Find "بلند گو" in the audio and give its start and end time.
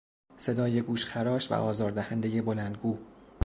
2.41-2.97